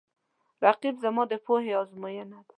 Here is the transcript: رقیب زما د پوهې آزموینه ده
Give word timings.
رقیب 0.65 0.95
زما 1.03 1.23
د 1.31 1.33
پوهې 1.45 1.71
آزموینه 1.81 2.39
ده 2.45 2.49